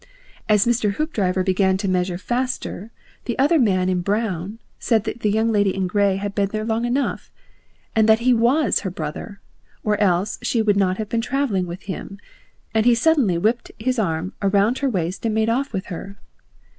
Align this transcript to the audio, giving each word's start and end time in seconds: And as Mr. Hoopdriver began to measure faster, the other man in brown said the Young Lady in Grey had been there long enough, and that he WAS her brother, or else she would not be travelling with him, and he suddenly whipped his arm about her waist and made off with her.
And 0.49 0.55
as 0.55 0.65
Mr. 0.65 0.93
Hoopdriver 0.95 1.43
began 1.43 1.77
to 1.77 1.87
measure 1.87 2.17
faster, 2.17 2.89
the 3.25 3.37
other 3.37 3.59
man 3.59 3.87
in 3.87 4.01
brown 4.01 4.57
said 4.79 5.03
the 5.03 5.29
Young 5.29 5.51
Lady 5.51 5.75
in 5.75 5.85
Grey 5.85 6.15
had 6.15 6.33
been 6.33 6.47
there 6.49 6.65
long 6.65 6.85
enough, 6.85 7.29
and 7.95 8.09
that 8.09 8.17
he 8.21 8.33
WAS 8.33 8.79
her 8.79 8.89
brother, 8.89 9.41
or 9.83 9.99
else 10.01 10.39
she 10.41 10.59
would 10.59 10.75
not 10.75 11.07
be 11.07 11.17
travelling 11.19 11.67
with 11.67 11.83
him, 11.83 12.17
and 12.73 12.87
he 12.87 12.95
suddenly 12.95 13.37
whipped 13.37 13.71
his 13.77 13.99
arm 13.99 14.33
about 14.41 14.79
her 14.79 14.89
waist 14.89 15.23
and 15.23 15.35
made 15.35 15.49
off 15.49 15.71
with 15.71 15.85
her. 15.93 16.17